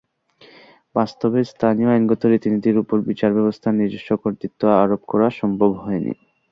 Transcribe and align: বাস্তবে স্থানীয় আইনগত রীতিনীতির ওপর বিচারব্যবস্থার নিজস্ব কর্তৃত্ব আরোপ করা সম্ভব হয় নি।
বাস্তবে 0.95 1.39
স্থানীয় 1.51 1.89
আইনগত 1.91 2.21
রীতিনীতির 2.25 2.75
ওপর 2.77 2.97
বিচারব্যবস্থার 3.09 3.79
নিজস্ব 3.81 4.09
কর্তৃত্ব 4.23 4.61
আরোপ 4.81 5.01
করা 5.11 5.27
সম্ভব 5.39 5.71
হয় 5.81 6.01
নি। 6.05 6.13